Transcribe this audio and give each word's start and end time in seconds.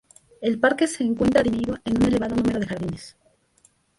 El 0.41 0.59
parque 0.59 0.87
se 0.87 1.03
encuentra 1.03 1.43
dividido 1.43 1.77
en 1.85 1.97
un 1.97 2.01
elevado 2.07 2.35
número 2.35 2.59
de 2.59 2.65
jardines. 2.65 3.15